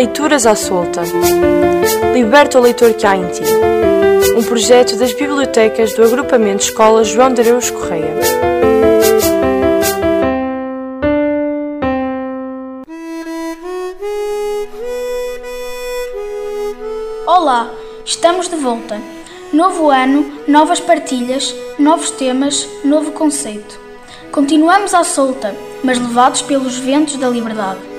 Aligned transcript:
Leituras 0.00 0.46
à 0.46 0.54
Solta. 0.54 1.02
Liberta 2.14 2.58
o 2.58 2.62
leitor 2.62 2.94
que 2.94 3.06
há 3.06 3.14
em 3.14 3.28
ti. 3.28 3.42
Um 4.34 4.42
projeto 4.42 4.96
das 4.96 5.12
bibliotecas 5.12 5.92
do 5.92 6.02
Agrupamento 6.02 6.64
Escola 6.64 7.04
João 7.04 7.30
de 7.34 7.42
Areus 7.42 7.70
Correia. 7.70 8.16
Olá, 17.26 17.70
estamos 18.02 18.48
de 18.48 18.56
volta. 18.56 18.98
Novo 19.52 19.90
ano, 19.90 20.32
novas 20.48 20.80
partilhas, 20.80 21.54
novos 21.78 22.10
temas, 22.10 22.66
novo 22.82 23.12
conceito. 23.12 23.78
Continuamos 24.32 24.94
à 24.94 25.04
solta, 25.04 25.54
mas 25.84 25.98
levados 25.98 26.40
pelos 26.40 26.78
ventos 26.78 27.16
da 27.16 27.28
liberdade. 27.28 27.89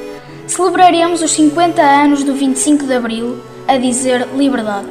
Celebraremos 0.52 1.22
os 1.22 1.32
50 1.32 1.82
anos 1.82 2.26
do 2.26 2.34
25 2.34 2.86
de 2.86 2.94
Abril 2.94 3.38
a 3.70 3.78
dizer 3.78 4.28
liberdade. 4.36 4.90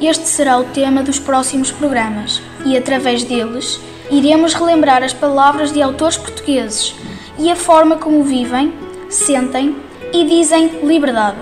Este 0.00 0.26
será 0.26 0.58
o 0.58 0.64
tema 0.64 1.04
dos 1.04 1.20
próximos 1.20 1.70
programas 1.70 2.42
e, 2.66 2.76
através 2.76 3.22
deles, 3.22 3.78
iremos 4.10 4.54
relembrar 4.54 5.04
as 5.04 5.12
palavras 5.12 5.72
de 5.72 5.80
autores 5.80 6.16
portugueses 6.16 6.96
e 7.38 7.48
a 7.48 7.54
forma 7.54 7.96
como 7.96 8.24
vivem, 8.24 8.74
sentem 9.08 9.76
e 10.12 10.24
dizem 10.24 10.84
liberdade. 10.84 11.38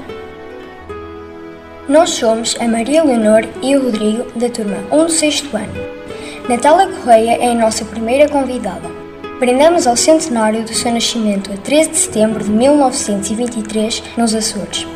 Nós 1.89 2.11
somos 2.11 2.55
a 2.61 2.69
Maria 2.69 3.03
Leonor 3.03 3.49
e 3.63 3.75
o 3.75 3.85
Rodrigo 3.85 4.25
da 4.39 4.51
turma 4.51 4.77
1 4.93 5.07
do 5.07 5.11
6 5.11 5.45
ano. 5.55 6.47
Natália 6.47 6.95
Correia 6.95 7.39
é 7.41 7.53
a 7.53 7.55
nossa 7.55 7.87
primeira 7.87 8.29
convidada. 8.29 9.00
Prendamos 9.41 9.87
ao 9.87 9.97
centenário 9.97 10.65
do 10.65 10.75
seu 10.75 10.93
nascimento 10.93 11.51
a 11.51 11.57
13 11.57 11.91
de 11.93 11.97
setembro 11.97 12.45
de 12.45 12.51
1923 12.51 14.03
nos 14.15 14.35
Açores. 14.35 14.87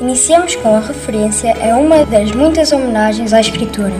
Iniciamos 0.00 0.56
com 0.56 0.74
a 0.74 0.80
referência 0.80 1.54
a 1.54 1.78
uma 1.78 2.04
das 2.04 2.32
muitas 2.32 2.72
homenagens 2.72 3.32
à 3.32 3.40
escritora. 3.40 3.94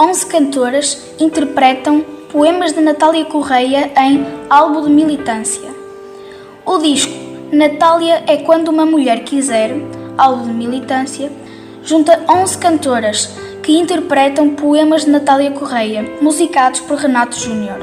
Onze 0.00 0.26
cantoras 0.26 1.00
interpretam 1.20 2.04
poemas 2.28 2.72
de 2.72 2.80
Natália 2.80 3.24
Correia 3.26 3.92
em 3.96 4.26
Álbum 4.50 4.82
de 4.82 4.90
Militância. 4.90 5.70
O 6.64 6.78
disco 6.78 7.14
Natália 7.52 8.24
é 8.26 8.38
quando 8.38 8.66
uma 8.66 8.84
mulher 8.84 9.22
quiser, 9.22 9.76
álbum 10.18 10.46
de 10.46 10.54
militância, 10.54 11.30
junta 11.86 12.20
11 12.28 12.58
cantoras 12.58 13.30
que 13.62 13.78
interpretam 13.78 14.50
poemas 14.50 15.04
de 15.04 15.10
Natália 15.12 15.52
Correia, 15.52 16.16
musicados 16.20 16.80
por 16.80 16.98
Renato 16.98 17.36
Júnior. 17.36 17.78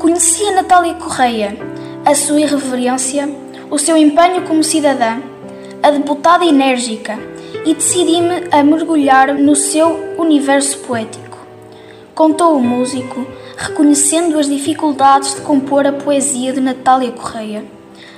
Conheci 0.00 0.44
a 0.48 0.52
Natália 0.56 0.94
Correia, 0.94 1.56
a 2.04 2.12
sua 2.16 2.40
irreverência, 2.40 3.32
o 3.70 3.78
seu 3.78 3.96
empenho 3.96 4.42
como 4.42 4.64
cidadã, 4.64 5.20
a 5.80 5.92
deputada 5.92 6.44
enérgica 6.44 7.16
e 7.64 7.72
decidi-me 7.72 8.48
a 8.50 8.64
mergulhar 8.64 9.32
no 9.32 9.54
seu 9.54 10.16
universo 10.18 10.78
poético. 10.78 11.38
Contou 12.16 12.56
o 12.56 12.60
músico, 12.60 13.24
reconhecendo 13.56 14.36
as 14.40 14.48
dificuldades 14.48 15.36
de 15.36 15.42
compor 15.42 15.86
a 15.86 15.92
poesia 15.92 16.52
de 16.52 16.60
Natália 16.60 17.12
Correia. 17.12 17.64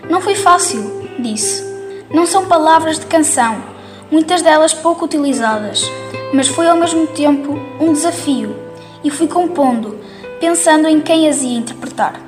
Não 0.08 0.22
foi 0.22 0.34
fácil, 0.34 1.06
disse. 1.18 1.68
Não 2.10 2.24
são 2.24 2.46
palavras 2.46 2.98
de 2.98 3.04
canção, 3.04 3.69
muitas 4.10 4.42
delas 4.42 4.74
pouco 4.74 5.04
utilizadas, 5.04 5.90
mas 6.32 6.48
foi 6.48 6.68
ao 6.68 6.76
mesmo 6.76 7.06
tempo 7.08 7.58
um 7.80 7.92
desafio 7.92 8.56
e 9.04 9.10
fui 9.10 9.28
compondo, 9.28 9.98
pensando 10.40 10.88
em 10.88 11.00
quem 11.00 11.28
as 11.28 11.42
ia 11.42 11.58
interpretar. 11.58 12.20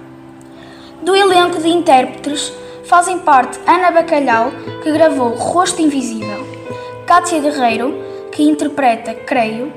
Do 1.03 1.17
elenco 1.17 1.61
de 1.61 1.69
intérpretes 1.69 2.53
fazem 2.85 3.19
parte 3.19 3.59
Ana 3.67 3.91
Bacalhau, 3.91 4.53
que 4.83 4.93
gravou 4.93 5.31
Rosto 5.31 5.83
Invisível, 5.83 6.47
Kátia 7.07 7.41
Guerreiro, 7.41 7.95
que 8.31 8.43
interpreta 8.43 9.15
Creio, 9.15 9.73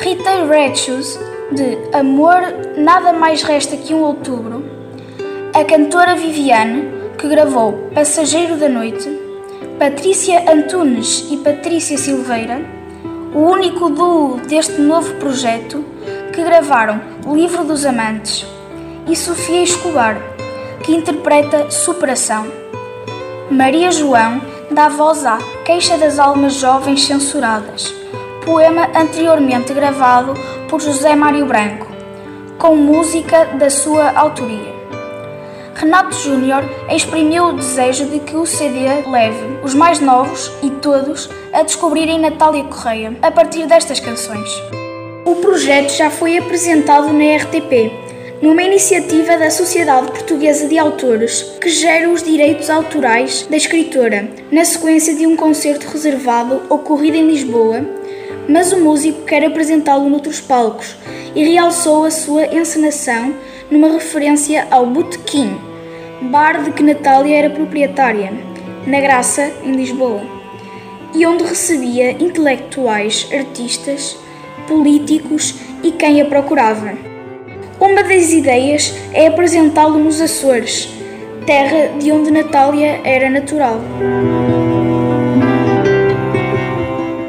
Rita 0.00 0.44
Redshoes, 0.44 1.18
de 1.52 1.78
Amor 1.96 2.40
Nada 2.76 3.12
Mais 3.12 3.42
Resta 3.42 3.76
Que 3.76 3.94
Um 3.94 4.02
Outubro, 4.02 4.64
a 5.54 5.64
cantora 5.64 6.16
Viviane, 6.16 6.88
que 7.18 7.28
gravou 7.28 7.90
Passageiro 7.94 8.56
da 8.56 8.68
Noite, 8.68 9.21
Patrícia 9.78 10.52
Antunes 10.52 11.26
e 11.30 11.36
Patrícia 11.38 11.98
Silveira, 11.98 12.60
o 13.34 13.38
único 13.38 13.90
duo 13.90 14.36
deste 14.46 14.80
novo 14.80 15.14
projeto, 15.14 15.84
que 16.32 16.42
gravaram 16.42 17.00
Livro 17.26 17.64
dos 17.64 17.84
Amantes, 17.84 18.46
e 19.08 19.16
Sofia 19.16 19.62
Escobar, 19.62 20.20
que 20.84 20.94
interpreta 20.94 21.70
Superação. 21.70 22.46
Maria 23.50 23.90
João 23.90 24.40
dá 24.70 24.88
voz 24.88 25.24
à 25.26 25.38
Queixa 25.64 25.98
das 25.98 26.18
Almas 26.18 26.54
Jovens 26.54 27.04
Censuradas, 27.04 27.92
poema 28.44 28.88
anteriormente 28.94 29.72
gravado 29.72 30.34
por 30.68 30.80
José 30.80 31.16
Mário 31.16 31.46
Branco, 31.46 31.86
com 32.58 32.76
música 32.76 33.46
da 33.58 33.70
sua 33.70 34.12
autoria. 34.12 34.81
Renato 35.74 36.14
Júnior 36.16 36.62
exprimiu 36.90 37.46
o 37.46 37.52
desejo 37.52 38.06
de 38.06 38.20
que 38.20 38.36
o 38.36 38.46
CD 38.46 38.80
leve 39.10 39.58
os 39.64 39.74
mais 39.74 40.00
novos 40.00 40.52
e 40.62 40.70
todos 40.70 41.28
a 41.52 41.62
descobrirem 41.62 42.20
Natália 42.20 42.64
Correia 42.64 43.16
a 43.22 43.30
partir 43.30 43.66
destas 43.66 43.98
canções. 43.98 44.48
O 45.24 45.36
projeto 45.36 45.90
já 45.90 46.10
foi 46.10 46.36
apresentado 46.36 47.12
na 47.12 47.36
RTP, 47.36 47.90
numa 48.40 48.62
iniciativa 48.62 49.38
da 49.38 49.50
Sociedade 49.50 50.08
Portuguesa 50.08 50.68
de 50.68 50.78
Autores, 50.78 51.42
que 51.60 51.70
gera 51.70 52.10
os 52.10 52.22
direitos 52.22 52.68
autorais 52.68 53.46
da 53.48 53.56
escritora, 53.56 54.28
na 54.50 54.64
sequência 54.64 55.14
de 55.14 55.26
um 55.26 55.36
concerto 55.36 55.88
reservado 55.88 56.62
ocorrido 56.68 57.16
em 57.16 57.26
Lisboa, 57.26 57.84
mas 58.48 58.72
o 58.72 58.80
músico 58.80 59.22
quer 59.22 59.44
apresentá-lo 59.44 60.08
noutros 60.08 60.40
palcos 60.40 60.96
e 61.34 61.44
realçou 61.44 62.04
a 62.04 62.10
sua 62.10 62.46
encenação 62.46 63.34
numa 63.72 63.88
referência 63.88 64.68
ao 64.70 64.84
Botequim, 64.84 65.56
bar 66.30 66.62
de 66.62 66.72
que 66.72 66.82
Natália 66.82 67.38
era 67.38 67.48
proprietária, 67.48 68.30
na 68.86 69.00
Graça, 69.00 69.50
em 69.64 69.72
Lisboa, 69.72 70.20
e 71.14 71.24
onde 71.24 71.44
recebia 71.44 72.10
intelectuais, 72.10 73.26
artistas, 73.32 74.18
políticos 74.68 75.54
e 75.82 75.90
quem 75.90 76.20
a 76.20 76.26
procurava. 76.26 76.92
Uma 77.80 78.02
das 78.02 78.30
ideias 78.30 78.94
é 79.14 79.28
apresentá-lo 79.28 79.98
nos 79.98 80.20
Açores, 80.20 80.90
terra 81.46 81.98
de 81.98 82.12
onde 82.12 82.30
Natália 82.30 83.00
era 83.04 83.30
natural. 83.30 83.80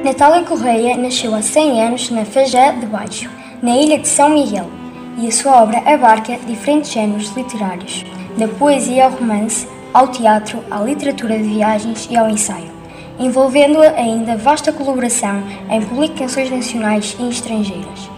Natália 0.04 0.44
Correia 0.46 0.98
nasceu 0.98 1.34
há 1.34 1.42
100 1.42 1.82
anos 1.82 2.10
na 2.12 2.26
Fajã 2.26 2.78
de 2.78 2.86
Baixo, 2.86 3.30
na 3.62 3.78
ilha 3.78 3.98
de 3.98 4.10
São 4.10 4.30
Miguel, 4.30 4.83
e 5.24 5.28
a 5.28 5.32
sua 5.32 5.64
obra 5.64 5.82
abarca 5.86 6.38
diferentes 6.46 6.92
géneros 6.92 7.32
literários, 7.32 8.04
da 8.38 8.46
poesia 8.46 9.06
ao 9.06 9.12
romance, 9.12 9.66
ao 9.94 10.10
teatro, 10.10 10.62
à 10.70 10.82
literatura 10.82 11.38
de 11.38 11.44
viagens 11.46 12.10
e 12.12 12.18
ao 12.18 12.30
ensaio, 12.30 12.70
envolvendo-a 13.18 13.92
ainda 13.92 14.36
vasta 14.36 14.74
colaboração 14.74 15.42
em 15.70 15.82
publicações 15.82 16.50
nacionais 16.50 17.16
e 17.18 17.30
estrangeiras. 17.30 18.10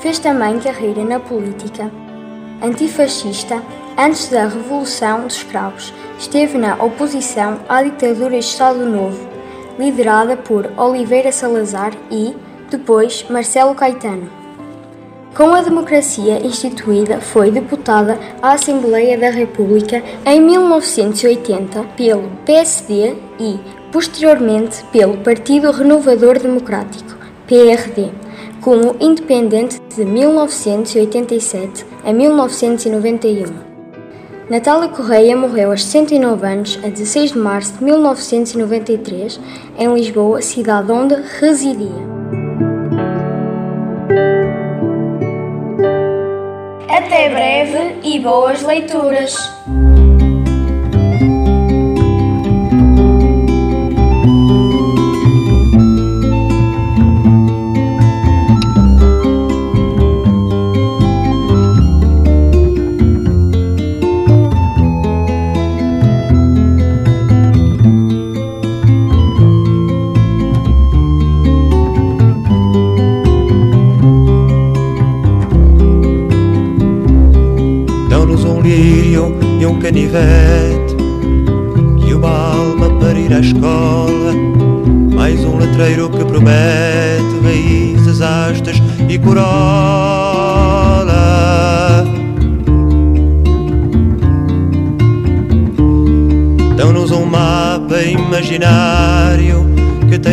Fez 0.00 0.18
também 0.18 0.58
carreira 0.58 1.02
na 1.02 1.18
política 1.18 1.90
antifascista 2.62 3.62
antes 3.96 4.28
da 4.28 4.46
Revolução 4.46 5.22
dos 5.22 5.36
Escravos. 5.36 5.94
Esteve 6.18 6.58
na 6.58 6.74
oposição 6.74 7.60
à 7.68 7.82
ditadura 7.82 8.30
de 8.30 8.38
Estado 8.38 8.84
Novo, 8.84 9.26
liderada 9.78 10.36
por 10.36 10.70
Oliveira 10.76 11.32
Salazar 11.32 11.92
e, 12.10 12.36
depois, 12.70 13.24
Marcelo 13.30 13.74
Caetano. 13.74 14.43
Com 15.34 15.52
a 15.52 15.62
democracia 15.62 16.46
instituída, 16.46 17.20
foi 17.20 17.50
deputada 17.50 18.16
à 18.40 18.52
Assembleia 18.52 19.18
da 19.18 19.30
República 19.30 20.00
em 20.24 20.40
1980 20.40 21.82
pelo 21.96 22.30
PSD 22.46 23.16
e, 23.40 23.58
posteriormente, 23.90 24.84
pelo 24.92 25.16
Partido 25.18 25.72
Renovador 25.72 26.38
Democrático, 26.38 27.16
PRD, 27.48 28.12
como 28.60 28.94
independente 29.00 29.80
de 29.96 30.04
1987 30.04 31.84
a 32.04 32.12
1991. 32.12 33.74
Natália 34.48 34.88
Correia 34.88 35.36
morreu 35.36 35.72
aos 35.72 35.82
69 35.82 36.46
anos, 36.46 36.78
a 36.84 36.88
16 36.88 37.32
de 37.32 37.38
março 37.38 37.72
de 37.72 37.82
1993, 37.82 39.40
em 39.76 39.94
Lisboa, 39.94 40.40
cidade 40.40 40.92
onde 40.92 41.16
residia. 41.40 42.13
Até 47.14 47.28
breve 47.28 48.00
e 48.02 48.18
boas 48.18 48.64
leituras! 48.64 49.36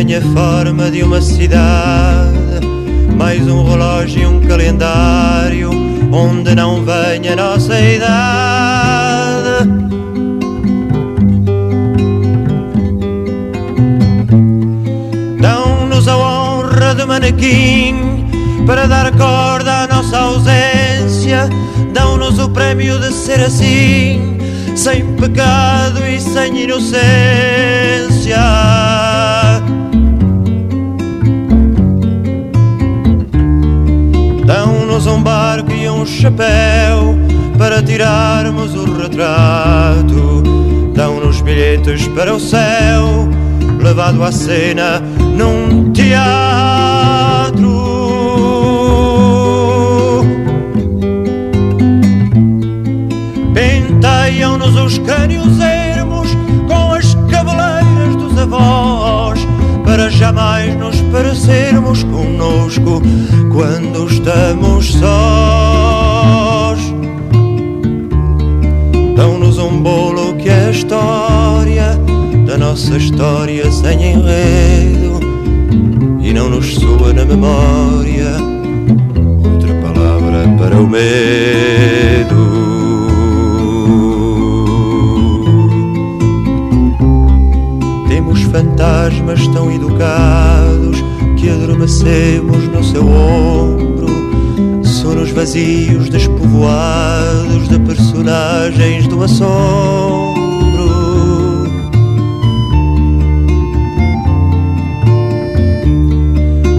Que 0.02 0.06
tenha 0.06 0.20
forma 0.20 0.90
de 0.90 1.02
uma 1.02 1.20
cidade. 1.20 2.66
Mais 3.16 3.46
um 3.46 3.64
relógio 3.64 4.22
e 4.22 4.26
um 4.26 4.40
calendário 4.40 5.70
onde 6.12 6.54
não 6.54 6.84
venha 6.84 7.34
a 7.34 7.36
nossa 7.36 7.80
idade. 7.80 9.22
de 16.94 17.06
manequim 17.06 18.26
para 18.66 18.86
dar 18.86 19.10
corda 19.12 19.84
à 19.84 19.86
nossa 19.86 20.18
ausência. 20.18 21.48
Dão-nos 21.94 22.38
o 22.38 22.50
prémio 22.50 22.98
de 22.98 23.10
ser 23.14 23.40
assim, 23.40 24.36
sem 24.76 25.06
pecado 25.16 26.06
e 26.06 26.20
sem 26.20 26.64
inocência. 26.64 27.02
Um 36.02 36.06
chapéu 36.06 37.16
para 37.56 37.80
tirarmos 37.80 38.74
o 38.74 38.84
retrato. 39.00 40.42
Dão-nos 40.94 41.40
bilhetes 41.42 42.08
para 42.08 42.34
o 42.34 42.40
céu, 42.40 43.28
levado 43.80 44.24
à 44.24 44.32
cena 44.32 45.00
num 45.36 45.92
teatro. 45.92 47.62
Penteiam-nos 53.54 54.74
os 54.74 54.98
crânios 54.98 55.60
ermos 55.60 56.36
com 56.66 56.94
as 56.94 57.14
cabeleiras 57.30 58.16
dos 58.16 58.36
avós, 58.38 59.38
para 59.84 60.10
jamais 60.10 60.76
nos 60.76 61.00
parecermos 61.12 62.02
conosco 62.02 63.00
quando 63.52 64.08
estamos 64.08 64.94
sós. 64.94 65.81
Dão-nos 69.52 69.58
um 69.58 69.82
bolo 69.82 70.34
que 70.36 70.48
é 70.48 70.66
a 70.66 70.70
história 70.70 71.98
da 72.46 72.56
nossa 72.56 72.96
história 72.96 73.70
sem 73.70 74.12
enredo 74.12 75.20
e 76.22 76.32
não 76.32 76.48
nos 76.48 76.74
soa 76.74 77.12
na 77.12 77.24
memória 77.24 78.36
outra 79.44 79.74
palavra 79.82 80.48
para 80.58 80.80
o 80.80 80.88
medo. 80.88 82.52
fantasmas 88.50 89.46
tão 89.48 89.72
educados 89.72 91.02
que 91.38 91.48
adormecemos 91.48 92.68
no 92.68 92.84
seu 92.84 93.02
ombro. 93.06 93.91
Vazios, 95.42 96.08
despovoados 96.08 97.68
de 97.68 97.76
personagens 97.80 99.08
do 99.08 99.24
assombro. 99.24 100.36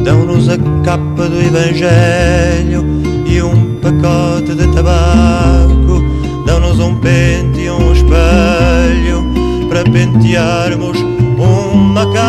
Dão-nos 0.06 0.48
a 0.48 0.58
capa 0.82 1.28
do 1.28 1.42
Evangelho 1.42 2.86
e 3.28 3.42
um 3.42 3.76
pacote 3.82 4.56
de 4.56 4.66
tabaco. 4.74 6.02
Dão-nos 6.46 6.80
um 6.80 6.96
pente 7.02 7.64
e 7.64 7.70
um 7.70 7.92
espelho 7.92 9.26
para 9.68 9.84
pentearmos 9.84 10.98
um 11.38 11.76
macaco. 11.76 12.23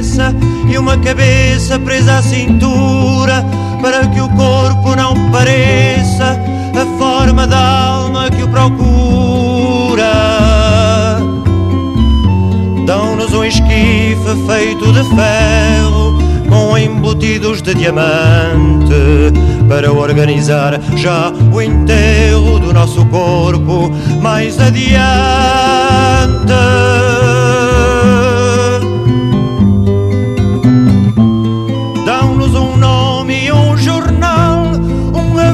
Cabeça 0.00 0.34
e 0.70 0.78
uma 0.78 0.96
cabeça 0.96 1.78
presa 1.78 2.18
à 2.18 2.22
cintura 2.22 3.44
para 3.82 4.06
que 4.08 4.20
o 4.20 4.28
corpo 4.30 4.96
não 4.96 5.30
pareça 5.30 6.40
a 6.74 6.98
forma 6.98 7.46
da 7.46 7.58
alma 7.58 8.30
que 8.30 8.42
o 8.42 8.48
procura. 8.48 10.10
Dão-nos 12.86 13.32
um 13.34 13.44
esquife 13.44 14.46
feito 14.46 14.90
de 14.92 15.04
ferro 15.14 16.18
com 16.48 16.78
embutidos 16.78 17.60
de 17.60 17.74
diamante 17.74 18.94
para 19.68 19.92
organizar 19.92 20.80
já 20.96 21.30
o 21.52 21.60
enterro 21.60 22.58
do 22.58 22.72
nosso 22.72 23.04
corpo 23.06 23.92
mais 24.20 24.58
adiante. 24.58 25.00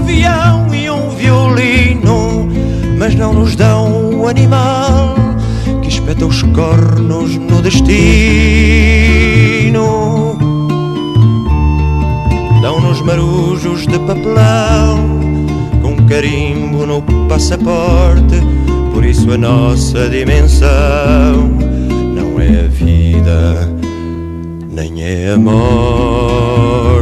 Avião 0.06 0.72
e 0.72 0.88
um 0.88 1.08
violino, 1.10 2.48
mas 2.96 3.16
não 3.16 3.32
nos 3.32 3.56
dão 3.56 4.20
o 4.20 4.28
animal 4.28 5.16
que 5.82 5.88
espeta 5.88 6.24
os 6.24 6.42
cornos 6.42 7.36
no 7.36 7.60
destino 7.60 7.96
dão-nos 12.62 13.00
marujos 13.00 13.86
de 13.86 13.98
papelão 13.98 14.98
com 15.82 15.96
carimbo 16.06 16.86
no 16.86 17.02
passaporte. 17.28 18.40
Por 18.92 19.04
isso 19.04 19.30
a 19.32 19.38
nossa 19.38 20.08
dimensão 20.08 21.48
não 22.14 22.40
é 22.40 22.64
a 22.64 22.68
vida, 22.68 23.68
nem 24.70 25.02
é 25.02 25.32
a 25.32 25.38
morte. 25.38 26.95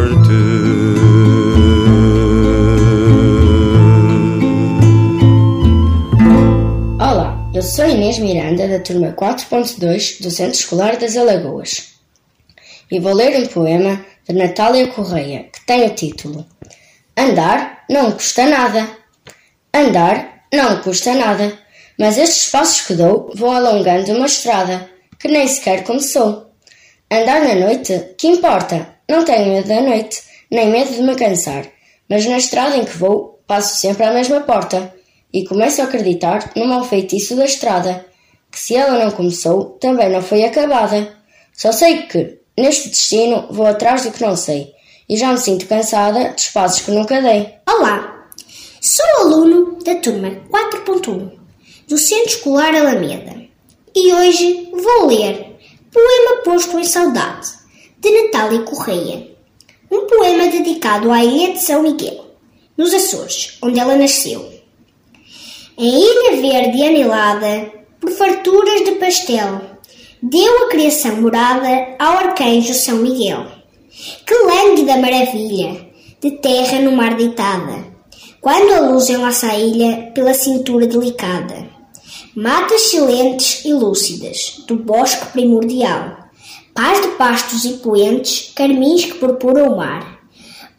Eu 7.54 7.62
sou 7.62 7.88
Inês 7.88 8.18
Miranda, 8.18 8.66
da 8.66 8.80
turma 8.80 9.12
4.2 9.12 10.20
do 10.20 10.28
Centro 10.28 10.58
Escolar 10.58 10.96
das 10.96 11.16
Alagoas, 11.16 11.94
e 12.90 12.99
vou 12.99 13.14
ler 13.14 13.38
um 13.38 13.46
poema 13.46 14.04
de 14.28 14.34
Natália 14.34 14.88
Correia, 14.88 15.44
que 15.52 15.64
tem 15.64 15.87
o 15.87 15.94
título 15.94 16.44
Andar 17.16 17.84
não 17.88 18.11
custa 18.11 18.44
nada. 18.46 18.88
Andar 19.73 20.46
não 20.52 20.82
custa 20.82 21.14
nada. 21.14 21.56
Mas 21.96 22.18
estes 22.18 22.50
passos 22.50 22.80
que 22.80 22.94
dou 22.94 23.30
vão 23.37 23.52
alongando 23.52 24.12
uma 24.14 24.26
estrada 24.26 24.90
que 25.16 25.28
nem 25.28 25.46
sequer 25.46 25.84
começou. 25.84 26.50
Andar 27.08 27.40
na 27.40 27.54
noite, 27.54 28.16
que 28.18 28.26
importa? 28.26 28.96
Não 29.08 29.25
tenho 29.25 29.52
medo 29.52 29.68
da 29.68 29.80
noite, 29.80 30.25
nem 30.50 30.70
medo 30.70 30.92
de 30.92 31.02
me 31.02 31.14
cansar. 31.14 31.64
Mas 32.11 32.26
na 32.26 32.37
estrada 32.37 32.76
em 32.76 32.84
que 32.84 32.99
vou, 32.99 33.40
passo 33.46 33.78
sempre 33.78 34.02
à 34.02 34.12
mesma 34.12 34.40
porta 34.40 34.92
e 35.34 35.44
começo 35.44 35.82
a 35.82 35.86
acreditar 35.86 36.52
no 36.54 36.64
mau 36.64 36.84
feitiço 36.84 37.34
da 37.34 37.44
estrada, 37.44 38.06
que 38.52 38.58
se 38.58 38.76
ela 38.76 39.04
não 39.04 39.10
começou, 39.10 39.76
também 39.80 40.08
não 40.08 40.22
foi 40.22 40.44
acabada. 40.44 41.12
Só 41.52 41.72
sei 41.72 42.02
que, 42.02 42.38
neste 42.56 42.88
destino, 42.88 43.48
vou 43.50 43.66
atrás 43.66 44.04
do 44.04 44.12
que 44.12 44.22
não 44.22 44.36
sei 44.36 44.72
e 45.08 45.16
já 45.16 45.32
me 45.32 45.38
sinto 45.38 45.66
cansada 45.66 46.32
dos 46.32 46.46
passos 46.50 46.82
que 46.82 46.92
nunca 46.92 47.20
dei. 47.20 47.52
Olá, 47.68 48.28
sou 48.80 49.04
aluno 49.22 49.76
da 49.84 49.96
turma 49.96 50.30
4.1 50.48 51.32
do 51.88 51.98
Centro 51.98 52.28
Escolar 52.28 52.72
Alameda 52.72 53.34
e 53.92 54.12
hoje 54.14 54.70
vou 54.72 55.08
ler 55.08 55.56
Poema 55.92 56.42
Posto 56.44 56.78
em 56.78 56.84
Saudade, 56.84 57.48
de 57.98 58.22
Natália 58.22 58.62
Correia. 58.62 59.34
Um 59.90 60.06
poema 60.06 60.46
dedicado 60.46 61.10
à 61.10 61.24
ilha 61.24 61.52
de 61.52 61.60
São 61.60 61.82
Miguel, 61.82 62.24
nos 62.76 62.94
Açores, 62.94 63.58
onde 63.62 63.80
ela 63.80 63.96
nasceu. 63.96 64.53
Em 65.76 65.88
ilha 65.88 66.40
verde 66.40 66.85
anilada, 66.85 67.73
por 68.00 68.09
farturas 68.12 68.85
de 68.85 68.93
pastel, 68.93 69.61
deu 70.23 70.64
a 70.64 70.69
criação 70.69 71.21
morada 71.21 71.97
ao 71.99 72.19
arcanjo 72.19 72.73
São 72.73 72.99
Miguel. 72.99 73.45
Que 74.25 74.35
lânguida 74.35 74.97
maravilha, 74.99 75.88
de 76.21 76.31
terra 76.38 76.78
no 76.78 76.93
mar 76.93 77.16
deitada, 77.16 77.87
quando 78.40 78.73
a 78.73 78.88
luz 78.88 79.11
enlaça 79.11 79.49
a 79.49 79.59
ilha 79.59 80.12
pela 80.14 80.33
cintura 80.33 80.87
delicada. 80.87 81.69
Matas 82.37 82.83
silentes 82.83 83.64
e 83.64 83.73
lúcidas, 83.73 84.62
do 84.69 84.76
bosque 84.76 85.33
primordial, 85.33 86.19
paz 86.73 87.02
de 87.02 87.09
pastos 87.16 87.64
e 87.64 87.73
poentes, 87.78 88.52
carmins 88.54 89.07
que 89.07 89.14
purpuram 89.14 89.73
o 89.73 89.76
mar. 89.76 90.21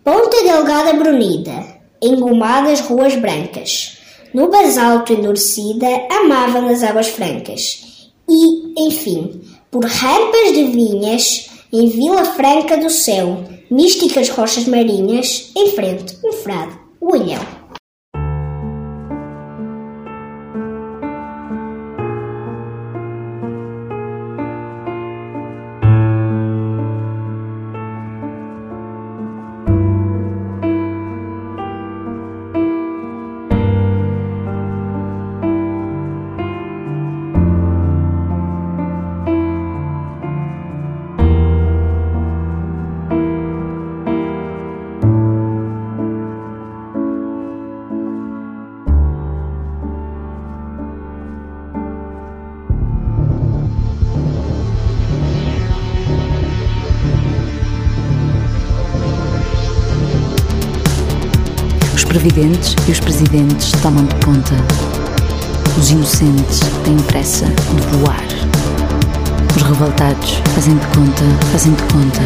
Ponta 0.05 0.41
delgada 0.41 0.93
brunida, 0.93 1.65
engomadas 2.01 2.79
ruas 2.79 3.13
brancas, 3.15 3.94
no 4.35 4.49
basalto 4.49 5.13
endurecida, 5.13 5.87
amava 6.11 6.59
nas 6.59 6.83
águas 6.83 7.07
francas. 7.07 8.11
E, 8.27 8.85
enfim, 8.85 9.41
por 9.71 9.85
rampas 9.85 10.51
de 10.53 10.65
vinhas, 10.65 11.49
em 11.71 11.87
Vila 11.87 12.25
Franca 12.25 12.75
do 12.75 12.89
Céu, 12.89 13.45
místicas 13.71 14.27
rochas 14.27 14.65
marinhas, 14.65 15.53
em 15.55 15.71
frente, 15.71 16.17
um 16.21 16.33
frade, 16.33 16.77
o 16.99 17.13
olhão. 17.13 17.64
Previdentes 62.15 62.73
e 62.87 62.91
os 62.91 62.99
presidentes 63.01 63.71
tomam 63.81 64.05
de 64.05 64.15
ponta. 64.15 64.55
Os 65.77 65.89
inocentes 65.89 66.61
têm 66.85 66.95
pressa 67.07 67.45
de 67.45 67.97
voar. 67.97 68.23
Os 69.53 69.61
revoltados 69.61 70.41
fazem 70.53 70.77
de 70.77 70.85
conta, 70.87 71.23
fazem 71.51 71.73
de 71.73 71.83
conta. 71.83 72.21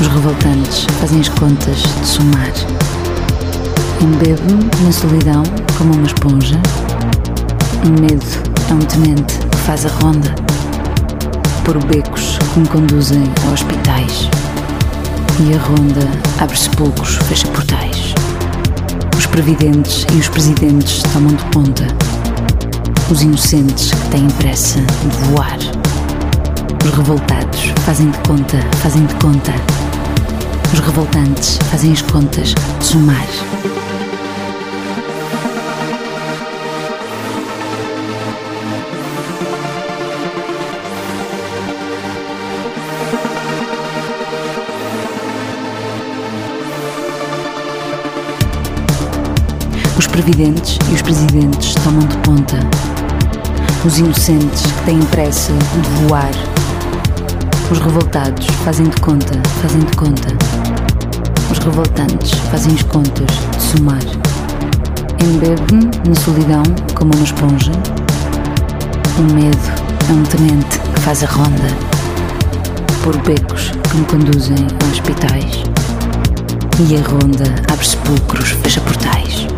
Os 0.00 0.08
revoltantes 0.08 0.86
fazem 0.98 1.20
as 1.20 1.28
contas 1.28 1.82
de 1.82 2.04
somar. 2.06 2.50
Embebo-me 4.00 4.68
na 4.84 4.90
solidão 4.90 5.44
como 5.78 5.94
uma 5.94 6.06
esponja. 6.06 6.60
Um 7.86 8.00
medo 8.00 8.26
é 8.68 8.74
um 8.74 8.80
tenente 8.80 9.38
que 9.38 9.56
faz 9.58 9.86
a 9.86 9.88
ronda. 10.02 10.34
Por 11.64 11.78
becos 11.84 12.38
que 12.52 12.58
me 12.58 12.66
conduzem 12.66 13.22
a 13.46 13.52
hospitais. 13.52 14.28
E 15.38 15.54
a 15.54 15.58
ronda 15.58 16.10
abre-se 16.40 16.70
poucos, 16.70 17.14
fecha 17.28 17.46
portais. 17.48 18.14
Os 19.16 19.26
previdentes 19.26 20.04
e 20.12 20.16
os 20.18 20.28
presidentes 20.28 21.02
tomam 21.12 21.34
de 21.34 21.44
ponta. 21.46 21.86
Os 23.10 23.22
inocentes 23.22 23.90
têm 24.10 24.26
pressa 24.38 24.80
de 24.80 25.16
voar. 25.28 25.58
Os 26.84 26.90
revoltados 26.90 27.72
fazem 27.84 28.10
de 28.10 28.18
conta, 28.18 28.58
fazem 28.82 29.06
de 29.06 29.14
conta. 29.14 29.52
Os 30.72 30.80
revoltantes 30.80 31.58
fazem 31.70 31.92
as 31.92 32.02
contas 32.02 32.54
de 32.78 32.84
somar. 32.84 33.73
Previdentes 50.14 50.78
e 50.88 50.94
os 50.94 51.02
presidentes 51.02 51.74
tomam 51.82 52.06
de 52.06 52.16
ponta. 52.18 52.56
Os 53.84 53.98
inocentes 53.98 54.62
que 54.62 54.84
têm 54.84 55.00
pressa 55.06 55.52
de 55.52 56.06
voar. 56.06 56.30
Os 57.68 57.80
revoltados 57.80 58.46
fazem 58.64 58.86
de 58.86 59.00
conta, 59.00 59.34
fazem 59.60 59.80
de 59.80 59.96
conta. 59.96 60.28
Os 61.50 61.58
revoltantes 61.58 62.30
fazem 62.48 62.74
as 62.74 62.82
contas 62.84 63.26
de 63.26 63.60
somar. 63.60 64.04
Embebe-me 65.20 65.90
na 66.08 66.14
solidão 66.14 66.62
como 66.94 67.12
uma 67.12 67.24
esponja. 67.24 67.72
O 69.18 69.22
medo 69.34 69.58
é 70.08 70.12
um 70.12 70.22
tenente 70.22 70.78
que 70.78 71.00
faz 71.00 71.24
a 71.24 71.26
ronda. 71.26 71.76
Por 73.02 73.16
becos 73.22 73.72
que 73.90 73.96
me 73.96 74.04
conduzem 74.04 74.64
a 74.80 74.92
hospitais. 74.92 75.64
E 76.88 76.96
a 76.96 77.02
ronda 77.02 77.52
abre 77.72 77.84
sepulcros, 77.84 78.50
fecha 78.62 78.80
portais. 78.80 79.53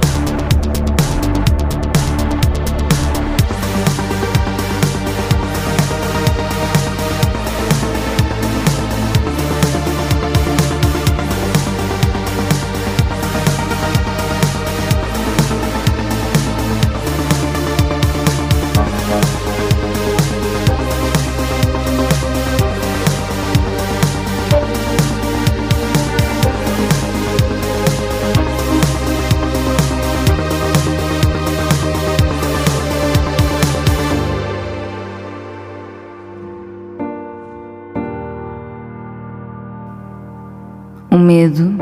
O 41.16 41.18
medo 41.18 41.74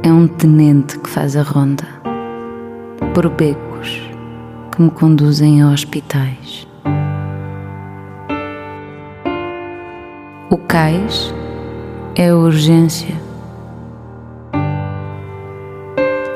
é 0.00 0.12
um 0.12 0.28
tenente 0.28 0.96
que 1.00 1.10
faz 1.10 1.36
a 1.36 1.42
ronda 1.42 1.82
por 3.12 3.28
becos 3.28 4.00
que 4.70 4.80
me 4.80 4.92
conduzem 4.92 5.60
a 5.60 5.70
hospitais. 5.70 6.64
O 10.48 10.56
cais 10.56 11.34
é 12.14 12.28
a 12.28 12.36
urgência. 12.36 13.16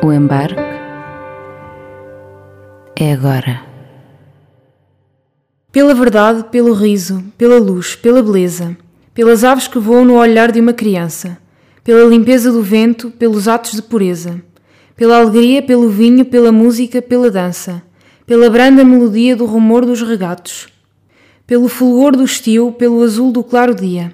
O 0.02 0.12
embarque 0.12 0.60
é 2.96 3.12
agora. 3.12 3.60
Pela 5.70 5.94
verdade, 5.94 6.46
pelo 6.50 6.72
riso, 6.72 7.22
pela 7.38 7.60
luz, 7.60 7.94
pela 7.94 8.20
beleza, 8.20 8.76
pelas 9.14 9.44
aves 9.44 9.68
que 9.68 9.78
voam 9.78 10.04
no 10.04 10.16
olhar 10.16 10.50
de 10.50 10.60
uma 10.60 10.72
criança 10.72 11.38
pela 11.88 12.04
limpeza 12.04 12.52
do 12.52 12.62
vento, 12.62 13.10
pelos 13.10 13.48
atos 13.48 13.72
de 13.72 13.80
pureza, 13.80 14.42
pela 14.94 15.16
alegria, 15.16 15.62
pelo 15.62 15.88
vinho, 15.88 16.22
pela 16.22 16.52
música, 16.52 17.00
pela 17.00 17.30
dança, 17.30 17.82
pela 18.26 18.50
branda 18.50 18.84
melodia 18.84 19.34
do 19.34 19.46
rumor 19.46 19.86
dos 19.86 20.02
regatos, 20.02 20.68
pelo 21.46 21.66
fulgor 21.66 22.14
do 22.14 22.24
estio, 22.24 22.72
pelo 22.72 23.02
azul 23.02 23.32
do 23.32 23.42
claro 23.42 23.74
dia, 23.74 24.12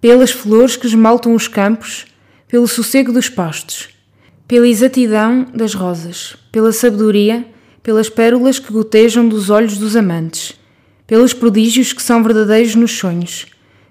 pelas 0.00 0.32
flores 0.32 0.74
que 0.74 0.88
esmaltam 0.88 1.32
os 1.32 1.46
campos, 1.46 2.06
pelo 2.48 2.66
sossego 2.66 3.12
dos 3.12 3.28
pastos, 3.28 3.90
pela 4.48 4.66
exatidão 4.66 5.46
das 5.54 5.74
rosas, 5.74 6.34
pela 6.50 6.72
sabedoria, 6.72 7.46
pelas 7.84 8.08
pérolas 8.08 8.58
que 8.58 8.72
gotejam 8.72 9.28
dos 9.28 9.48
olhos 9.48 9.78
dos 9.78 9.94
amantes, 9.94 10.54
pelos 11.06 11.32
prodígios 11.32 11.92
que 11.92 12.02
são 12.02 12.20
verdadeiros 12.20 12.74
nos 12.74 12.90
sonhos, 12.90 13.46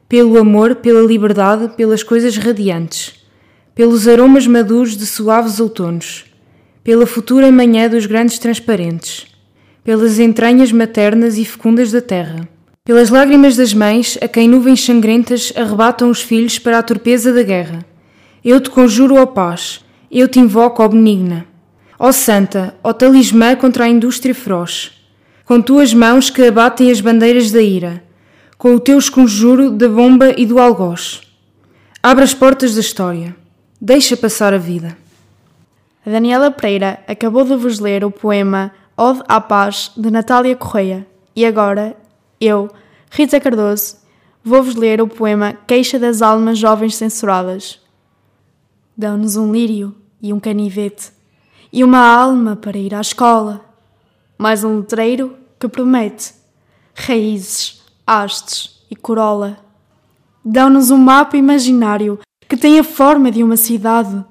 pelo 0.10 0.40
amor, 0.40 0.78
pela 0.78 1.06
liberdade, 1.06 1.76
pelas 1.78 2.02
coisas 2.02 2.36
radiantes, 2.36 3.14
pelos 3.76 4.08
aromas 4.08 4.48
maduros 4.48 4.98
de 4.98 5.06
suaves 5.06 5.60
outonos, 5.60 6.26
pela 6.84 7.06
futura 7.06 7.52
manhã 7.52 7.88
dos 7.88 8.08
grandes 8.08 8.40
transparentes, 8.40 9.28
pelas 9.84 10.18
entranhas 10.18 10.72
maternas 10.72 11.38
e 11.38 11.46
fecundas 11.46 11.92
da 11.92 12.02
terra, 12.02 12.50
pelas 12.84 13.12
lágrimas 13.12 13.56
das 13.56 13.72
mães 13.72 14.18
a 14.20 14.28
quem 14.28 14.50
nuvens 14.50 14.84
sangrentas 14.84 15.54
arrebatam 15.56 16.10
os 16.10 16.24
filhos 16.24 16.58
para 16.58 16.80
a 16.80 16.84
torpeza 16.84 17.32
da 17.32 17.44
guerra. 17.44 17.86
Eu 18.44 18.60
te 18.60 18.72
conjuro, 18.72 19.14
ó 19.16 19.28
paz, 19.28 19.86
eu 20.12 20.28
te 20.28 20.40
invoco, 20.40 20.82
ó 20.82 20.88
benigna, 20.88 21.46
ó 22.00 22.12
santa, 22.12 22.74
ó 22.84 22.92
talismã 22.94 23.56
contra 23.56 23.84
a 23.84 23.88
indústria 23.88 24.34
feroz, 24.34 24.92
com 25.46 25.62
tuas 25.62 25.94
mãos 25.94 26.32
que 26.32 26.42
abatem 26.42 26.90
as 26.90 27.00
bandeiras 27.00 27.52
da 27.52 27.62
ira, 27.62 28.09
com 28.60 28.76
o 28.76 28.80
teu 28.80 29.00
esconjuro 29.00 29.72
da 29.72 29.88
bomba 29.88 30.34
e 30.38 30.46
do 30.46 30.60
algoz. 30.60 31.22
Abre 32.04 32.26
as 32.26 32.34
portas 32.34 32.76
da 32.76 32.82
história, 32.82 33.34
deixa 33.80 34.18
passar 34.18 34.54
a 34.54 34.58
vida. 34.58 34.98
A 36.06 36.10
Daniela 36.10 36.52
Pereira 36.52 37.00
acabou 37.08 37.46
de 37.46 37.56
vos 37.56 37.80
ler 37.80 38.04
o 38.04 38.12
poema 38.12 38.74
Ode 38.98 39.24
à 39.30 39.40
Paz 39.40 39.94
de 39.96 40.12
Natália 40.12 40.58
Correia 40.58 41.08
e 41.34 41.46
agora 41.46 41.96
eu, 42.40 42.70
Rita 43.10 43.40
Cardoso, 43.40 43.96
vou-vos 44.44 44.76
ler 44.76 45.02
o 45.02 45.08
poema 45.08 45.54
Queixa 45.66 45.98
das 45.98 46.22
Almas 46.22 46.58
Jovens 46.58 46.98
Censuradas. 46.98 47.80
Dão-nos 48.98 49.38
um 49.38 49.54
lírio 49.54 49.96
e 50.22 50.34
um 50.34 50.40
canivete 50.40 51.14
e 51.72 51.82
uma 51.82 52.06
alma 52.06 52.58
para 52.58 52.78
ir 52.78 52.94
à 52.94 53.00
escola, 53.00 53.62
mais 54.38 54.66
um 54.66 54.80
letreiro 54.80 55.38
que 55.58 55.70
promete 55.70 56.34
raízes, 56.94 57.79
hastes 58.10 58.82
e 58.90 58.96
corola. 58.96 59.60
Dão-nos 60.44 60.90
um 60.90 60.98
mapa 60.98 61.38
imaginário 61.38 62.18
que 62.48 62.58
tem 62.58 62.80
a 62.80 62.84
forma 62.84 63.30
de 63.30 63.44
uma 63.44 63.56
cidade 63.56 64.26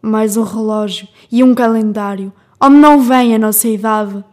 mais 0.00 0.36
um 0.36 0.44
relógio 0.44 1.08
e 1.30 1.42
um 1.42 1.52
calendário. 1.52 2.32
Onde 2.60 2.76
não 2.76 3.00
vem 3.00 3.34
a 3.34 3.38
nossa 3.38 3.66
idade. 3.66 4.24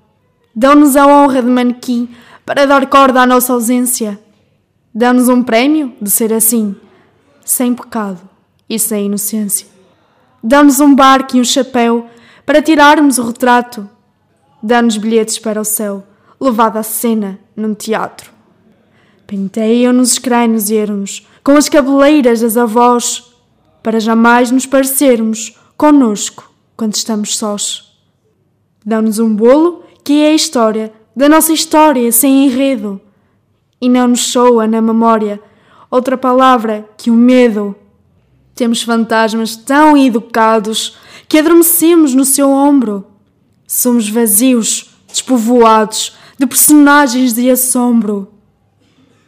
Dão-nos 0.56 0.96
a 0.96 1.08
honra 1.08 1.42
de 1.42 1.50
manequim 1.50 2.10
para 2.46 2.68
dar 2.68 2.86
corda 2.88 3.22
à 3.22 3.26
nossa 3.26 3.54
ausência. 3.54 4.20
Dão-nos 4.94 5.30
um 5.30 5.42
prémio 5.42 5.94
de 6.00 6.12
ser 6.12 6.32
assim, 6.32 6.76
sem 7.44 7.74
pecado 7.74 8.22
e 8.70 8.78
sem 8.78 9.08
inocência. 9.08 9.68
Dão-nos 10.44 10.80
um 10.80 10.94
barco 10.94 11.38
e 11.38 11.42
um 11.42 11.44
chapéu 11.44 12.08
para 12.46 12.62
tirarmos 12.62 13.18
o 13.18 13.24
retrato. 13.24 13.90
Dão-nos 14.62 14.98
bilhetes 14.98 15.40
para 15.40 15.60
o 15.60 15.66
céu, 15.66 16.04
levado 16.40 16.78
à 16.78 16.84
cena 16.84 17.40
num 17.56 17.74
teatro. 17.74 18.35
Penteiam-nos 19.28 20.14
os 20.14 20.20
crânios 20.20 20.70
ermos 20.70 21.28
com 21.44 21.54
as 21.54 21.68
cabeleiras 21.70 22.42
das 22.42 22.58
avós 22.58 23.34
para 23.82 24.00
jamais 24.00 24.52
nos 24.52 24.66
parecermos 24.66 25.58
conosco 25.78 26.52
quando 26.76 26.96
estamos 26.96 27.38
sós. 27.38 27.92
Dão-nos 28.86 29.20
um 29.20 29.36
bolo 29.36 29.84
que 30.04 30.22
é 30.22 30.30
a 30.30 30.36
história 30.36 30.94
da 31.16 31.30
nossa 31.30 31.54
história 31.54 32.12
sem 32.12 32.46
enredo, 32.46 33.02
e 33.80 33.88
não 33.88 34.10
nos 34.10 34.26
soa 34.26 34.68
na 34.68 34.82
memória 34.82 35.40
outra 35.90 36.18
palavra 36.18 36.88
que 36.98 37.10
o 37.10 37.14
medo. 37.14 37.76
Temos 38.54 38.82
fantasmas 38.84 39.56
tão 39.56 39.98
educados 39.98 40.98
que 41.28 41.38
adormecemos 41.40 42.14
no 42.14 42.26
seu 42.26 42.50
ombro. 42.50 43.06
Somos 43.68 44.10
vazios, 44.10 44.96
despovoados 45.08 46.16
de 46.38 46.46
personagens 46.46 47.34
de 47.34 47.50
assombro. 47.50 48.35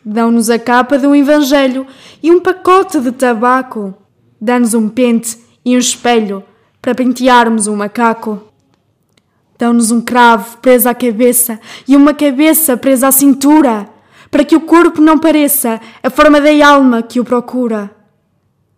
Dão-nos 0.09 0.49
a 0.49 0.57
capa 0.57 0.97
de 0.97 1.05
um 1.05 1.13
evangelho 1.13 1.85
e 2.23 2.31
um 2.31 2.39
pacote 2.39 2.97
de 3.01 3.11
tabaco 3.11 3.93
Dão-nos 4.39 4.73
um 4.73 4.87
pente 4.87 5.37
e 5.65 5.75
um 5.75 5.79
espelho 5.79 6.43
para 6.81 6.95
pentearmos 6.95 7.67
um 7.67 7.75
macaco. 7.75 8.41
Dão-nos 9.57 9.91
um 9.91 9.99
cravo 9.99 10.59
preso 10.59 10.87
à 10.87 10.95
cabeça 10.95 11.59
e 11.85 11.93
uma 11.93 12.13
cabeça 12.13 12.77
presa 12.77 13.09
à 13.09 13.11
cintura, 13.11 13.89
para 14.31 14.45
que 14.45 14.55
o 14.55 14.61
corpo 14.61 15.01
não 15.01 15.19
pareça 15.19 15.81
a 16.01 16.09
forma 16.09 16.39
da 16.39 16.65
alma 16.65 17.01
que 17.01 17.19
o 17.19 17.25
procura. 17.25 17.93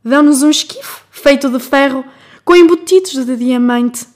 Dão-nos 0.04 0.42
um 0.42 0.50
esquife 0.50 1.04
feito 1.12 1.48
de 1.48 1.60
ferro 1.60 2.04
com 2.44 2.56
embutidos 2.56 3.24
de 3.24 3.36
diamante, 3.36 4.08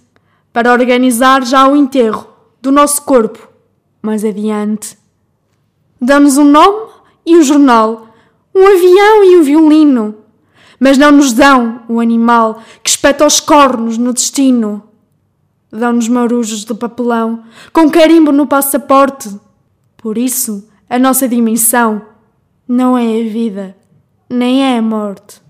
para 0.51 0.71
organizar 0.71 1.45
já 1.45 1.67
o 1.67 1.75
enterro 1.75 2.27
do 2.59 2.71
nosso 2.71 3.03
corpo 3.03 3.49
mais 4.01 4.25
adiante. 4.25 4.97
Dão-nos 6.01 6.37
um 6.37 6.45
nome 6.45 6.92
e 7.25 7.35
um 7.35 7.43
jornal, 7.43 8.07
um 8.53 8.65
avião 8.67 9.23
e 9.23 9.37
um 9.37 9.43
violino 9.43 10.23
mas 10.83 10.97
não 10.97 11.13
nos 11.13 11.31
dão 11.31 11.79
o 11.87 12.01
animal 12.01 12.61
que 12.83 12.89
espeta 12.89 13.25
os 13.25 13.39
cornos 13.39 13.97
no 13.97 14.11
destino. 14.11 14.83
Dão-nos 15.71 16.09
marujos 16.09 16.65
de 16.65 16.73
papelão, 16.73 17.41
com 17.71 17.89
carimbo 17.89 18.33
no 18.33 18.45
passaporte. 18.45 19.29
Por 19.95 20.17
isso, 20.17 20.67
a 20.89 20.99
nossa 20.99 21.25
dimensão 21.25 22.01
não 22.67 22.97
é 22.97 23.05
a 23.05 23.23
vida, 23.29 23.77
nem 24.29 24.61
é 24.61 24.77
a 24.77 24.81
morte. 24.81 25.41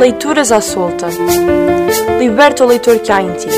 Leituras 0.00 0.50
à 0.50 0.60
solta. 0.60 1.06
Liberta 2.18 2.64
o 2.64 2.66
leitor 2.66 2.98
que 2.98 3.12
há 3.12 3.22
em 3.22 3.34
ti. 3.34 3.48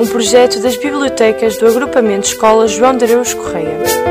Um 0.00 0.06
projeto 0.06 0.58
das 0.62 0.78
bibliotecas 0.78 1.58
do 1.58 1.66
Agrupamento 1.66 2.28
Escola 2.28 2.66
João 2.66 2.96
de 2.96 3.06
Deus 3.06 3.34
Correia. 3.34 4.01